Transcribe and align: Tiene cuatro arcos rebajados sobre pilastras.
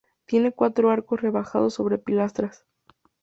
Tiene 0.25 0.51
cuatro 0.51 0.89
arcos 0.89 1.21
rebajados 1.21 1.75
sobre 1.75 1.99
pilastras. 1.99 2.65